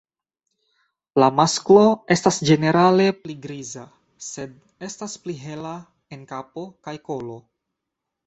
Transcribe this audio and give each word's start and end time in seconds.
La 1.23 1.27
masklo 1.39 1.83
estas 2.15 2.39
ĝenerale 2.49 3.05
pli 3.25 3.35
griza, 3.43 3.83
sed 4.29 4.57
estas 4.87 5.13
pli 5.27 5.35
hela 5.43 5.77
en 6.17 6.23
kapo 6.33 6.65
kaj 6.89 6.95
kolo. 7.11 7.37